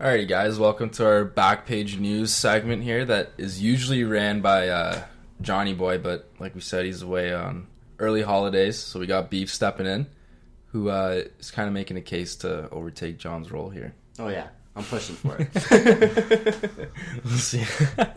[0.00, 5.04] Alrighty, guys, welcome to our Backpage News segment here that is usually ran by uh,
[5.40, 7.68] Johnny Boy, but like we said, he's away on
[8.00, 10.08] early holidays, so we got Beef stepping in,
[10.72, 13.94] who uh, is kind of making a case to overtake John's role here.
[14.18, 15.48] Oh yeah, I'm pushing for it.
[17.24, 17.64] Let's see.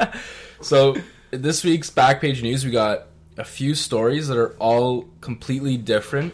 [0.61, 0.95] so,
[1.29, 3.05] this week's Backpage News, we got
[3.37, 6.33] a few stories that are all completely different,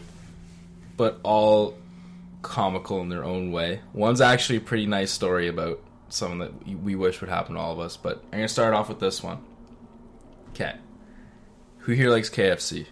[0.95, 1.75] but all
[2.43, 3.81] comical in their own way.
[3.93, 5.79] One's actually a pretty nice story about
[6.09, 8.75] something that we wish would happen to all of us, but I'm going to start
[8.75, 9.39] off with this one.
[10.49, 10.75] Okay.
[11.79, 12.85] Who here likes KFC?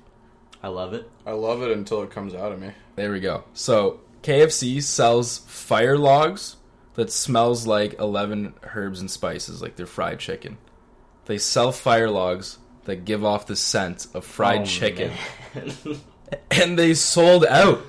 [0.63, 1.09] I love it.
[1.25, 2.71] I love it until it comes out of me.
[2.95, 3.43] There we go.
[3.53, 6.57] So, KFC sells fire logs
[6.95, 10.57] that smells like 11 herbs and spices, like their fried chicken.
[11.25, 15.11] They sell fire logs that give off the scent of fried Oh, chicken.
[16.49, 17.81] And they sold out.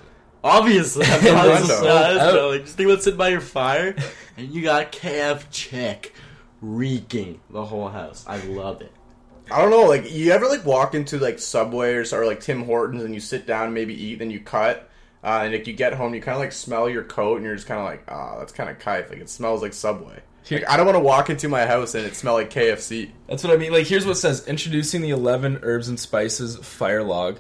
[0.45, 1.79] Obviously, I'm It not was surprised,
[2.21, 2.51] sold out.
[2.51, 3.95] Like, just think about sitting by your fire,
[4.37, 6.15] and you got KF chick
[6.61, 8.25] reeking the whole house.
[8.27, 8.93] I love it.
[9.51, 12.65] I don't know, like you ever like walk into like Subway or, or like Tim
[12.65, 14.89] Hortons and you sit down and maybe eat, then you cut,
[15.23, 17.57] uh, and like you get home, you kind of like smell your coat and you're
[17.57, 19.11] just kind of like, ah, that's kind of kite.
[19.11, 20.21] Like it smells like Subway.
[20.45, 23.11] Here- Like, I don't want to walk into my house and it smell like KFC.
[23.29, 23.73] That's what I mean.
[23.73, 27.39] Like, here's what it says Introducing the 11 herbs and spices fire log.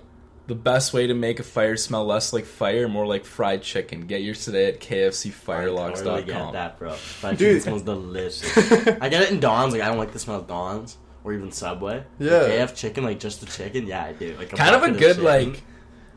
[0.48, 4.06] The best way to make a fire smell less like fire, more like fried chicken.
[4.06, 5.92] Get yours today at kfcfirelogs.com.
[5.92, 6.92] I totally get that, bro.
[6.92, 7.62] Fried Dude.
[7.62, 8.56] chicken smells delicious.
[9.00, 9.72] I get it in Don's.
[9.72, 12.02] Like I don't like the smell of Don's or even Subway.
[12.18, 12.38] Yeah.
[12.38, 13.86] Like, KF chicken, like just the chicken.
[13.86, 14.36] Yeah, I do.
[14.36, 15.24] Like kind of a good chicken.
[15.24, 15.62] like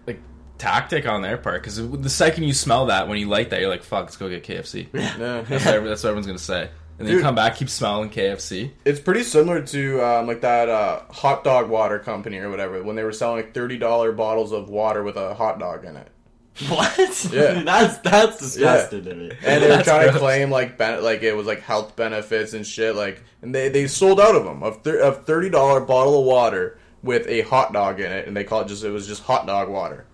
[0.07, 0.19] like
[0.57, 3.69] tactic on their part because the second you smell that when you light that you're
[3.69, 5.17] like fuck let's go get KFC Yeah.
[5.19, 5.41] Yeah.
[5.41, 7.23] that's, what, that's what everyone's gonna say and then you Dude.
[7.23, 11.69] come back keep smelling KFC It's pretty similar to um, like that uh, hot dog
[11.69, 15.17] water company or whatever when they were selling like thirty dollar bottles of water with
[15.17, 16.07] a hot dog in it,
[16.69, 16.97] What?
[17.33, 17.63] Yeah.
[17.65, 19.31] that's that's disgusting to me.
[19.43, 20.13] and they were That's trying gross.
[20.13, 22.95] to claim like ben- like it was like health benefits and shit.
[22.95, 26.25] Like, and they they sold out of them of thir- of thirty dollar bottle of
[26.25, 29.21] water with a hot dog in it, and they called it just it was just
[29.23, 30.05] hot dog water.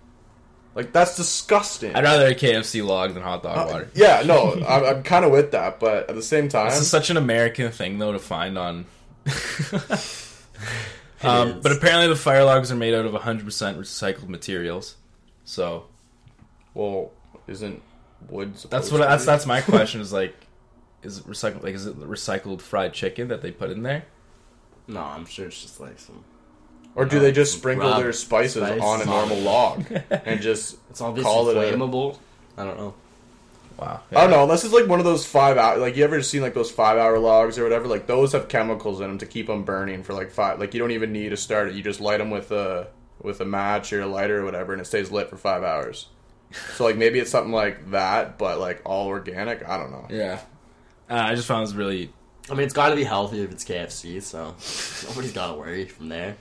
[0.74, 1.94] Like that's disgusting.
[1.94, 5.24] I'd rather a KFC log than hot dog Uh, water Yeah, no, I'm, I'm kind
[5.24, 8.12] of with that, but at the same time, this is such an American thing though
[8.12, 8.86] to find on
[11.22, 14.96] um, but apparently the fire logs are made out of 100% recycled materials
[15.44, 15.84] so
[16.74, 17.12] well,
[17.46, 17.82] isn't
[18.28, 18.54] wood?
[18.70, 19.26] that's what to that's be?
[19.26, 20.34] that's my question is like
[21.02, 24.04] is it recycled like is it recycled fried chicken that they put in there
[24.88, 26.24] No, I'm sure it's just like some.
[26.94, 30.76] Or do they just sprinkle Rub their spices spice on a normal log and just
[30.90, 31.60] It's obviously call it a?
[31.76, 32.18] flammable.
[32.58, 32.94] I don't know.
[33.78, 34.42] wow I don't know.
[34.42, 36.98] Unless it's like one of those five hour, like you ever seen like those five
[36.98, 37.86] hour logs or whatever.
[37.88, 40.58] Like those have chemicals in them to keep them burning for like five.
[40.60, 41.74] Like you don't even need to start it.
[41.74, 42.88] You just light them with a
[43.22, 46.08] with a match or a lighter or whatever, and it stays lit for five hours.
[46.76, 49.66] So like maybe it's something like that, but like all organic.
[49.66, 50.06] I don't know.
[50.10, 50.40] Yeah.
[51.08, 52.12] Uh, I just found it was really.
[52.50, 54.54] I mean, it's got to be healthy if it's KFC, so
[55.08, 56.36] nobody's got to worry from there.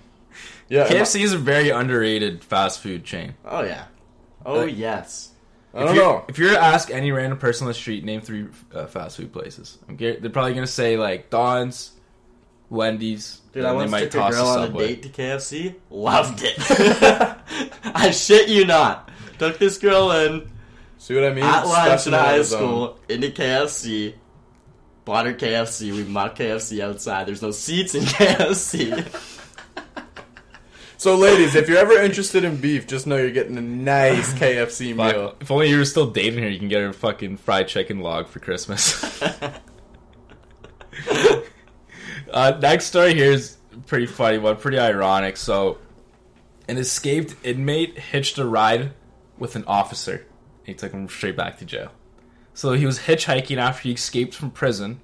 [0.69, 3.33] Yeah, KFC is a very underrated fast food chain.
[3.45, 3.85] Oh yeah.
[4.45, 5.29] Oh Uh, yes.
[5.73, 6.25] I don't if you're, know.
[6.27, 9.15] If you were to ask any random person on the street, name three uh, fast
[9.17, 11.91] food places, I'm gar- they're probably going to say like Don's,
[12.69, 15.75] Wendy's, Dude, I once took a girl on a date to KFC.
[15.89, 16.55] Loved it.
[17.85, 19.09] I shit you not.
[19.39, 20.49] Took this girl in
[20.97, 21.43] See what I mean?
[21.43, 22.43] at lunch in Stepping out high own.
[22.43, 24.13] school into KFC.
[25.03, 25.91] Bought her KFC.
[25.93, 27.27] We bought KFC outside.
[27.27, 28.91] There's no seats in KFC.
[31.01, 34.95] So, ladies, if you're ever interested in beef, just know you're getting a nice KFC
[34.95, 35.35] meal.
[35.41, 38.01] if only you were still dating her, you can get her a fucking fried chicken
[38.01, 39.19] log for Christmas.
[42.31, 43.57] uh, next story here is
[43.87, 45.37] pretty funny one, pretty ironic.
[45.37, 45.79] So,
[46.67, 48.93] an escaped inmate hitched a ride
[49.39, 50.27] with an officer.
[50.65, 51.91] He took him straight back to jail.
[52.53, 55.01] So he was hitchhiking after he escaped from prison.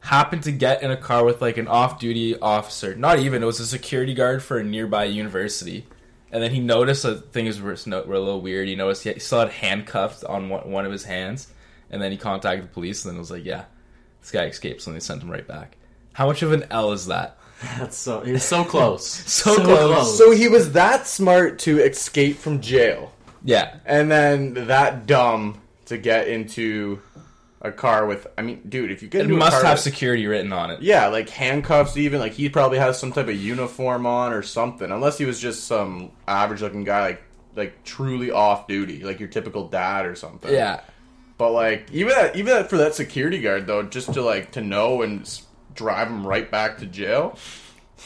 [0.00, 2.94] Happened to get in a car with like an off-duty officer.
[2.94, 3.42] Not even.
[3.42, 5.86] It was a security guard for a nearby university.
[6.32, 8.68] And then he noticed that things were, were a little weird.
[8.68, 11.48] He noticed he still had handcuffed on one, one of his hands.
[11.90, 13.64] And then he contacted the police and then it was like, yeah,
[14.20, 14.80] this guy escaped.
[14.82, 15.76] So they sent him right back.
[16.12, 17.36] How much of an L is that?
[17.78, 18.20] That's so.
[18.20, 19.04] He was so close.
[19.28, 20.16] So close.
[20.16, 23.12] So he was that smart to escape from jail,
[23.44, 23.76] Yeah.
[23.84, 27.02] and then that dumb to get into
[27.62, 28.26] a car with.
[28.38, 30.70] I mean, dude, if you get It into a must have with- security written on
[30.70, 30.82] it.
[30.82, 34.90] Yeah, like handcuffs, even like he probably has some type of uniform on or something.
[34.90, 37.22] Unless he was just some average-looking guy, like
[37.56, 40.52] like truly off duty, like your typical dad or something.
[40.52, 40.80] Yeah.
[41.36, 44.60] But like even that, even that for that security guard though, just to like to
[44.60, 45.28] know and
[45.74, 47.36] drive him right back to jail.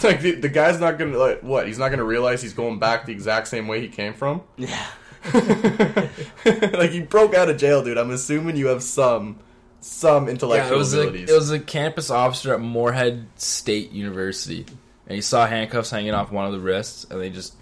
[0.02, 1.68] Like the, the guy's not gonna like what?
[1.68, 4.42] He's not gonna realize he's going back the exact same way he came from.
[4.56, 4.84] Yeah.
[6.44, 7.98] like you broke out of jail, dude.
[7.98, 9.38] I'm assuming you have some
[9.80, 11.30] some Yeah, intellectual it was a abilities.
[11.30, 14.66] it was a campus officer at Moorhead State University,
[15.06, 17.54] and he saw handcuffs hanging off one of the wrists, and they just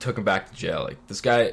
[0.00, 0.82] took him back to jail.
[0.84, 1.52] Like this guy,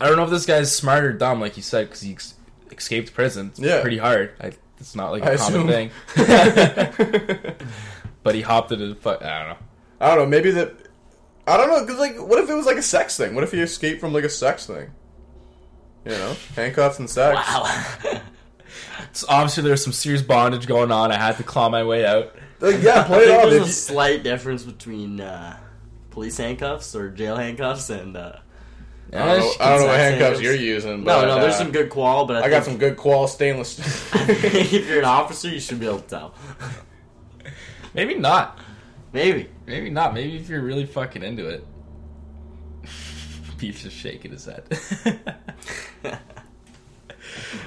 [0.00, 2.34] I don't know if this guy's smart or dumb, like you said, because he ex-
[2.70, 3.48] escaped prison.
[3.50, 3.80] It's Yeah.
[3.80, 4.32] pretty hard.
[4.40, 5.90] I, it's not like I a common assume.
[6.16, 7.56] thing.
[8.22, 9.22] but he hopped into the fuck.
[9.22, 9.56] I don't know.
[10.00, 10.26] I don't know.
[10.26, 10.74] Maybe that.
[11.46, 11.84] I don't know.
[11.86, 13.34] Cause like, what if it was like a sex thing?
[13.34, 14.90] What if he escaped from like a sex thing?
[16.04, 17.36] You know, handcuffs and sex.
[17.36, 18.20] Wow.
[19.12, 21.10] So obviously there was some serious bondage going on.
[21.10, 22.34] I had to claw my way out.
[22.60, 23.44] Like, yeah, play it off.
[23.50, 25.56] there's a you- slight difference between uh,
[26.10, 28.16] police handcuffs or jail handcuffs and.
[28.16, 28.36] Uh,
[29.12, 31.04] I don't know, I don't know what handcuffs you're using.
[31.04, 33.28] no, But, no, there's uh, some good qual, but I, I got some good qual
[33.28, 33.78] stainless.
[34.14, 36.34] if you're an officer, you should be able to tell.
[37.94, 38.58] Maybe not.
[39.16, 39.48] Maybe.
[39.64, 40.12] Maybe not.
[40.12, 41.66] Maybe if you're really fucking into it.
[43.58, 44.78] Beef's just shaking his head.
[46.04, 46.12] All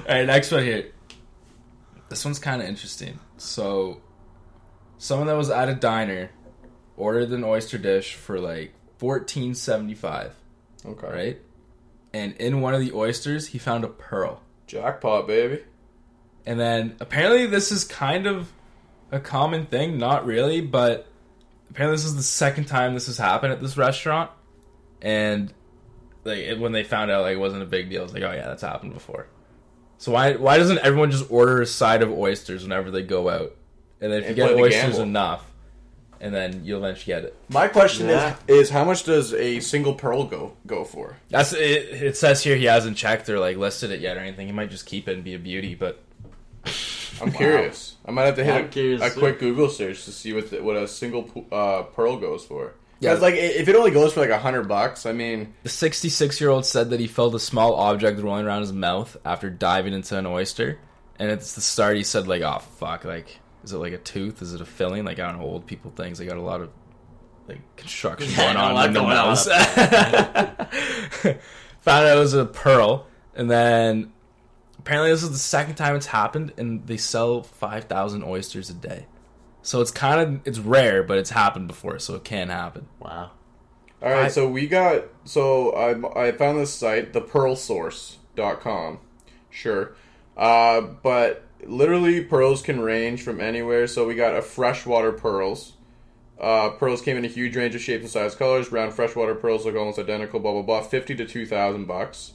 [0.08, 0.92] right, next one here.
[2.08, 3.18] This one's kind of interesting.
[3.36, 4.00] So,
[4.98, 6.30] someone that was at a diner
[6.96, 10.32] ordered an oyster dish for like fourteen seventy five,
[10.86, 11.06] okay.
[11.08, 11.40] right?
[12.12, 14.40] And in one of the oysters, he found a pearl.
[14.68, 15.64] Jackpot, baby.
[16.46, 18.52] And then apparently this is kind of
[19.10, 21.09] a common thing, not really, but
[21.70, 24.30] apparently this is the second time this has happened at this restaurant.
[25.02, 25.52] And
[26.24, 28.32] like it, when they found out like it wasn't a big deal, it's like, oh
[28.32, 29.26] yeah, that's happened before.
[29.98, 33.56] So why why doesn't everyone just order a side of oysters whenever they go out?
[34.00, 35.46] And then if And you get oysters enough,
[36.20, 37.36] and then you'll eventually get it.
[37.48, 38.36] My question Yeah.
[38.48, 41.16] is: is how much does a single pearl go go for?
[41.28, 42.02] That's it.
[42.02, 44.46] It says here he hasn't checked or like listed it yet or anything.
[44.46, 46.02] He might just keep it and be a beauty, but
[47.20, 47.96] I'm curious.
[48.06, 49.20] I might have to hit I'm a, curious, a too.
[49.20, 52.74] quick Google search to see what the, what a single uh, pearl goes for.
[53.00, 53.10] Yeah.
[53.10, 56.40] Because like if it only goes for like a hundred bucks, I mean, The 66
[56.40, 59.92] year old said that he felt a small object rolling around his mouth after diving
[59.94, 60.78] into an oyster.
[61.18, 64.40] And at the start, he said, like, oh, fuck, like, is it like a tooth?
[64.40, 65.04] Is it a filling?
[65.04, 66.16] Like, I don't know, old people things.
[66.16, 66.70] They got a lot of,
[67.46, 69.46] like, construction going on lot in the going on nose.
[69.46, 70.72] up
[71.82, 73.06] Found out it was a pearl.
[73.34, 74.12] And then
[74.80, 79.06] apparently, this is the second time it's happened, and they sell 5,000 oysters a day.
[79.62, 82.88] So it's kind of, it's rare, but it's happened before, so it can happen.
[82.98, 83.30] Wow.
[84.02, 84.24] all right.
[84.24, 88.98] I- so we got so I I found this site, thepearlsource.com.
[89.50, 89.92] Sure,
[90.36, 93.86] uh, but literally pearls can range from anywhere.
[93.86, 95.74] So we got a freshwater pearls.
[96.40, 98.72] Uh, pearls came in a huge range of shapes and size, colors.
[98.72, 100.40] Round freshwater pearls look almost identical.
[100.40, 100.82] Blah blah blah.
[100.82, 102.32] Fifty to two thousand bucks.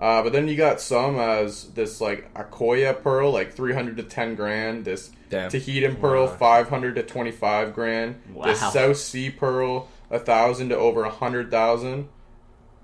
[0.00, 4.02] Uh, but then you got some as this like Akoya pearl, like three hundred to
[4.02, 4.84] ten grand.
[4.86, 5.50] This Damn.
[5.50, 6.36] Tahitian pearl, Wow.
[6.36, 8.20] five hundred to twenty five grand.
[8.44, 8.70] This Wow.
[8.70, 12.08] South Sea pearl, a thousand to over a hundred thousand.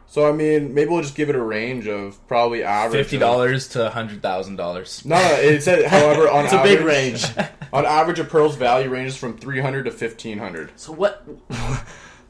[0.09, 3.67] So I mean, maybe we'll just give it a range of probably average Fifty dollars
[3.69, 5.03] to hundred thousand dollars.
[5.07, 7.25] No, no, it said, however, on It's a big range.
[7.73, 10.71] On average, a pearl's value ranges from three hundred to fifteen hundred.
[10.77, 11.27] So what?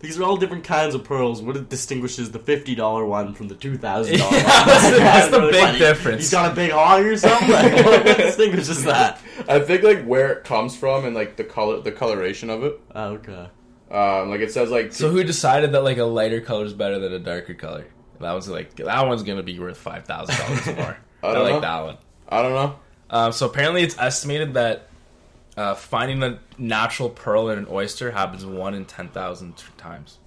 [0.00, 1.40] These are all different kinds of pearls.
[1.43, 4.43] What distinguishes the fifty dollar one from the two thousand dollar one?
[4.44, 6.22] That's- that's the big difference.
[6.22, 7.48] He's got a big hog or something.
[7.50, 9.20] Like, what, what distinguishes that?
[9.48, 12.81] I think like where it comes from and like the color, the coloration of it.
[12.94, 13.48] Oh, okay.
[13.90, 16.99] Um, like it says like So who decided that like a lighter color is better
[16.99, 17.87] than a darker color?
[18.20, 20.96] That was like that one's gonna be worth five thousand dollars more.
[21.22, 21.60] I I, don't like know.
[21.60, 21.99] that one.
[22.28, 22.78] I don't know.
[23.08, 24.88] Um, so apparently, it's estimated that
[25.56, 30.19] uh, finding a natural pearl in an oyster happens one in ten thousand times.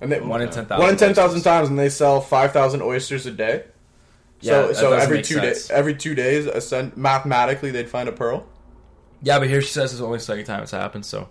[0.00, 0.82] And they, One in ten thousand.
[0.82, 3.64] one in ten thousand times, and they sell five thousand oysters a day.
[4.40, 8.48] Yeah, So, every two days, every two days, ascend, mathematically, they'd find a pearl.
[9.22, 11.04] Yeah, but here she says it's only the second time it's happened.
[11.04, 11.28] So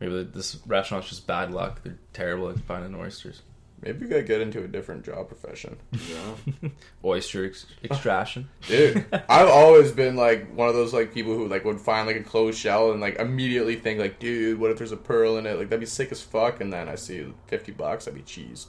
[0.00, 1.82] maybe this restaurant's just bad luck.
[1.82, 3.40] They're terrible at finding oysters.
[3.84, 6.70] Maybe we gotta get into a different job profession, Yeah.
[7.04, 8.48] Oyster ex- extraction.
[8.66, 9.04] dude.
[9.28, 12.22] I've always been like one of those like people who like would find like a
[12.22, 15.58] closed shell and like immediately think like, dude, what if there's a pearl in it?
[15.58, 16.62] Like that'd be sick as fuck.
[16.62, 18.68] And then I see fifty bucks, I'd be cheesed.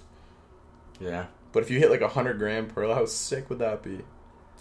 [0.99, 1.27] Yeah.
[1.53, 3.99] But if you hit like a hundred gram pearl, how sick would that be?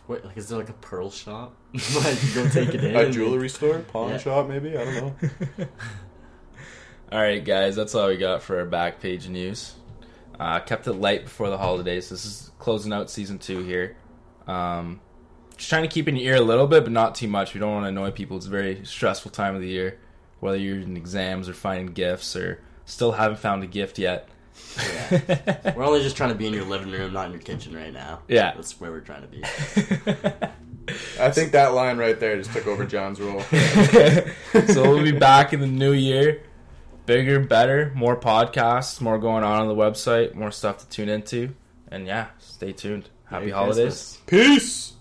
[0.07, 1.57] Wait, like, is there like a pearl shop?
[1.73, 2.95] like, you go take it in.
[2.95, 4.19] A and- jewelry store, pawn Yeah.
[4.19, 4.77] shop, maybe?
[4.79, 5.67] I don't know.
[7.13, 9.75] All right, guys, that's all we got for our back page news.
[10.39, 12.09] Uh, kept it light before the holidays.
[12.09, 13.97] This is closing out season two here.
[14.47, 15.01] Um,
[15.57, 17.55] just trying to keep in your ear a little bit, but not too much.
[17.55, 18.37] We don't want to annoy people.
[18.37, 19.99] It's a very stressful time of the year,
[20.41, 24.29] whether you're in exams or finding gifts or still haven't found a gift yet.
[25.77, 27.93] We're only just trying to be in your living room, not in your kitchen right
[27.93, 28.21] now.
[28.29, 28.55] Yeah.
[28.55, 29.43] That's where we're trying to be.
[31.21, 33.41] I think that line right there just took over John's role.
[34.69, 36.43] so we'll be back in the new year.
[37.07, 41.55] Bigger, better, more podcasts, more going on on the website, more stuff to tune into.
[41.89, 43.11] And yeah, stay tuned.
[43.27, 44.21] Happy Merry holidays.
[44.27, 44.59] Christmas.
[44.59, 44.93] Peace.